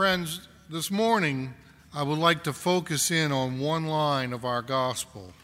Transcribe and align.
Friends, 0.00 0.48
this 0.70 0.90
morning 0.90 1.52
I 1.92 2.02
would 2.02 2.16
like 2.16 2.44
to 2.44 2.54
focus 2.54 3.10
in 3.10 3.32
on 3.32 3.60
one 3.60 3.84
line 3.84 4.32
of 4.32 4.46
our 4.46 4.62
gospel 4.62 5.34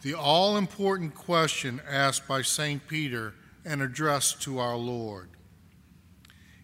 the 0.00 0.14
all 0.14 0.56
important 0.56 1.14
question 1.14 1.82
asked 1.86 2.26
by 2.26 2.40
St. 2.40 2.88
Peter 2.88 3.34
and 3.66 3.82
addressed 3.82 4.40
to 4.44 4.58
our 4.58 4.76
Lord. 4.76 5.28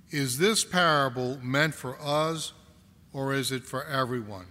Is 0.08 0.38
this 0.38 0.64
parable 0.64 1.38
meant 1.42 1.74
for 1.74 2.00
us 2.00 2.54
or 3.12 3.34
is 3.34 3.52
it 3.52 3.64
for 3.64 3.84
everyone? 3.84 4.46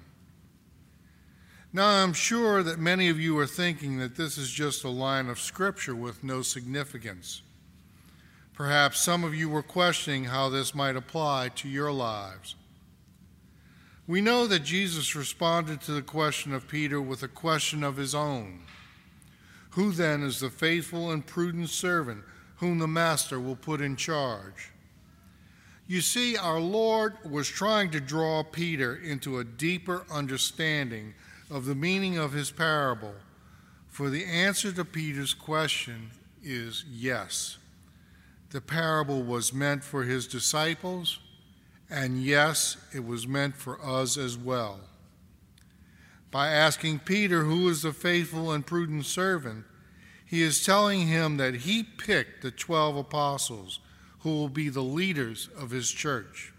Now, 1.74 2.04
I'm 2.04 2.14
sure 2.14 2.62
that 2.62 2.78
many 2.78 3.10
of 3.10 3.20
you 3.20 3.36
are 3.40 3.48
thinking 3.48 3.98
that 3.98 4.16
this 4.16 4.38
is 4.38 4.52
just 4.52 4.84
a 4.84 4.90
line 4.90 5.28
of 5.28 5.40
scripture 5.40 5.96
with 5.96 6.24
no 6.24 6.44
significance. 6.44 7.42
Perhaps 8.54 9.00
some 9.00 9.24
of 9.24 9.34
you 9.34 9.50
were 9.50 9.64
questioning 9.64 10.26
how 10.26 10.50
this 10.50 10.76
might 10.76 10.96
apply 10.96 11.50
to 11.56 11.68
your 11.68 11.92
lives. 11.92 12.56
We 14.06 14.22
know 14.22 14.48
that 14.48 14.64
Jesus 14.64 15.16
responded 15.16 15.82
to 15.82 15.94
the 15.94 16.02
question 16.02 16.54
of 16.54 16.68
Peter 16.68 17.02
with 17.02 17.24
a 17.24 17.28
question 17.28 17.84
of 17.84 17.98
his 17.98 18.14
own 18.14 18.62
Who 19.72 19.92
then 19.92 20.22
is 20.22 20.40
the 20.40 20.50
faithful 20.50 21.12
and 21.12 21.26
prudent 21.26 21.70
servant 21.70 22.24
whom 22.58 22.80
the 22.80 22.88
master 22.88 23.40
will 23.40 23.56
put 23.56 23.82
in 23.82 23.96
charge? 23.96 24.72
You 25.88 26.02
see, 26.02 26.38
our 26.38 26.60
Lord 26.60 27.14
was 27.30 27.48
trying 27.48 27.92
to 27.92 28.00
draw 28.00 28.44
Peter 28.44 28.96
into 28.96 29.40
a 29.40 29.44
deeper 29.44 30.06
understanding 30.12 31.14
of 31.50 31.66
the 31.66 31.76
meaning 31.76 32.18
of 32.18 32.34
his 32.34 32.52
parable, 32.52 33.16
for 33.88 34.10
the 34.10 34.26
answer 34.26 34.72
to 34.72 34.86
Peter's 34.86 35.34
question 35.34 36.12
is 36.44 36.86
yes. 36.90 37.58
The 38.54 38.62
parable 38.62 39.24
was 39.24 39.52
meant 39.52 39.84
for 39.84 40.04
his 40.04 40.28
disciples, 40.28 41.20
and 41.90 42.22
yes, 42.22 42.78
it 42.94 43.04
was 43.04 43.28
meant 43.28 43.56
for 43.56 43.84
us 43.84 44.16
as 44.16 44.38
well. 44.38 44.80
By 46.30 46.50
asking 46.50 47.00
Peter, 47.00 47.46
who 47.46 47.68
is 47.68 47.82
the 47.82 47.92
faithful 47.94 48.52
and 48.52 48.64
prudent 48.64 49.08
servant, 49.08 49.66
he 50.24 50.44
is 50.44 50.64
telling 50.64 51.08
him 51.08 51.38
that 51.38 51.56
he 51.56 51.82
picked 51.82 52.44
the 52.44 52.52
12 52.52 52.96
apostles 52.96 53.80
who 54.20 54.30
will 54.30 54.50
be 54.50 54.70
the 54.70 54.84
leaders 54.84 55.50
of 55.58 55.72
his 55.72 55.90
church. 55.90 56.54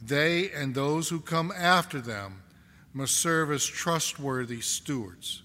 They 0.00 0.52
and 0.52 0.72
those 0.72 1.08
who 1.08 1.18
come 1.18 1.52
after 1.56 2.00
them 2.00 2.44
must 2.94 3.16
serve 3.16 3.50
as 3.50 3.66
trustworthy 3.66 4.60
stewards. 4.60 5.42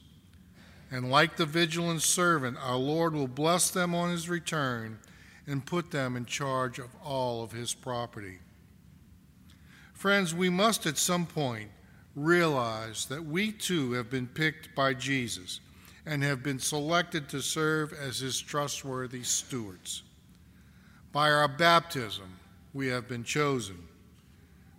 And 0.91 1.09
like 1.09 1.35
the 1.35 1.47
vigilant 1.47 2.03
servant, 2.03 2.57
our 2.61 2.77
Lord 2.77 3.15
will 3.15 3.27
bless 3.27 3.71
them 3.71 3.95
on 3.95 4.11
his 4.11 4.29
return 4.29 4.99
and 5.47 5.65
put 5.65 5.91
them 5.91 6.15
in 6.15 6.25
charge 6.25 6.77
of 6.77 6.89
all 7.03 7.43
of 7.43 7.53
his 7.53 7.73
property. 7.73 8.39
Friends, 9.93 10.35
we 10.35 10.49
must 10.49 10.85
at 10.85 10.97
some 10.97 11.25
point 11.25 11.69
realize 12.15 13.05
that 13.05 13.25
we 13.25 13.51
too 13.51 13.93
have 13.93 14.09
been 14.09 14.27
picked 14.27 14.75
by 14.75 14.93
Jesus 14.93 15.59
and 16.05 16.23
have 16.23 16.43
been 16.43 16.59
selected 16.59 17.29
to 17.29 17.41
serve 17.41 17.93
as 17.93 18.19
his 18.19 18.39
trustworthy 18.39 19.23
stewards. 19.23 20.03
By 21.11 21.31
our 21.31 21.47
baptism, 21.47 22.37
we 22.73 22.87
have 22.87 23.07
been 23.07 23.23
chosen. 23.23 23.77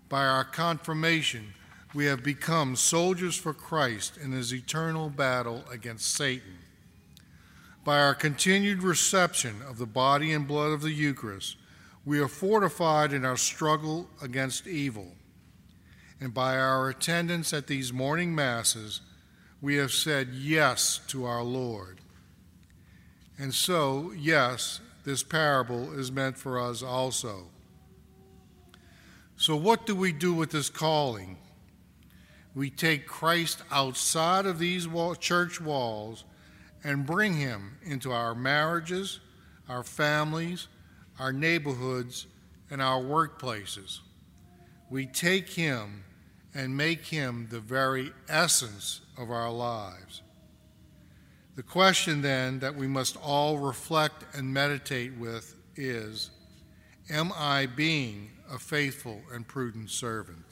By 0.08 0.25
our 0.25 0.44
confirmation, 0.44 1.55
we 1.94 2.05
have 2.06 2.22
become 2.22 2.77
soldiers 2.77 3.36
for 3.36 3.53
Christ 3.53 4.16
in 4.16 4.32
his 4.32 4.53
eternal 4.55 5.10
battle 5.10 5.64
against 5.70 6.14
Satan. 6.14 6.58
By 7.84 8.01
our 8.01 8.15
continued 8.15 8.83
reception 8.83 9.62
of 9.69 9.79
the 9.79 9.87
body 9.87 10.33
and 10.33 10.47
blood 10.47 10.73
of 10.73 10.83
the 10.83 10.93
Eucharist, 10.93 11.57
we 12.05 12.21
are 12.21 12.29
fortified 12.29 13.12
in 13.12 13.25
our 13.25 13.37
struggle 13.37 14.09
against 14.23 14.67
evil. 14.67 15.15
And 16.21 16.34
by 16.34 16.59
our 16.59 16.89
attendance 16.89 17.53
at 17.53 17.67
these 17.67 17.93
morning 17.93 18.34
masses, 18.34 19.01
we 19.61 19.77
have 19.77 19.93
said 19.93 20.29
yes 20.33 21.00
to 21.09 21.25
our 21.25 21.43
Lord. 21.43 22.00
And 23.38 23.55
so, 23.55 24.12
yes, 24.17 24.81
this 25.05 25.22
parable 25.22 25.93
is 25.99 26.11
meant 26.11 26.37
for 26.37 26.61
us 26.61 26.83
also. 26.83 27.47
So, 29.37 29.55
what 29.55 29.87
do 29.87 29.94
we 29.94 30.12
do 30.12 30.34
with 30.34 30.50
this 30.50 30.69
calling? 30.69 31.38
we 32.59 32.71
take 32.71 33.06
Christ 33.06 33.62
outside 33.71 34.44
of 34.44 34.59
these 34.59 34.88
wall, 34.88 35.15
church 35.15 35.61
walls 35.61 36.25
and 36.84 37.06
bring 37.06 37.34
him 37.34 37.78
into 37.84 38.12
our 38.12 38.34
marriages, 38.34 39.21
our 39.69 39.83
families, 39.83 40.69
our 41.19 41.33
neighborhoods, 41.33 42.27
and 42.71 42.81
our 42.81 43.00
workplaces. 43.00 44.00
We 44.91 45.06
take 45.06 45.49
him 45.49 46.05
and 46.55 46.77
make 46.77 47.06
him 47.06 47.49
the 47.50 47.61
very 47.61 48.12
essence 48.28 49.00
of 49.17 49.31
our 49.31 49.50
lives. 49.50 50.22
The 51.56 51.62
question 51.62 52.22
then 52.22 52.61
that 52.61 52.77
we 52.77 52.87
must 52.87 53.17
all 53.17 53.59
reflect 53.59 54.25
and 54.37 54.53
meditate 54.53 55.17
with 55.17 55.56
is 55.77 56.31
Am 57.11 57.33
I 57.34 57.67
being 57.67 58.31
a 58.50 58.59
faithful 58.59 59.22
and 59.33 59.47
prudent 59.47 59.91
servant? 59.91 60.44